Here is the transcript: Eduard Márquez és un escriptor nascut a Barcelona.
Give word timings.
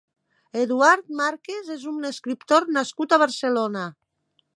Eduard 0.59 1.11
Márquez 1.19 1.69
és 1.75 1.83
un 1.91 2.09
escriptor 2.11 2.67
nascut 2.79 3.13
a 3.13 3.21
Barcelona. 3.25 3.85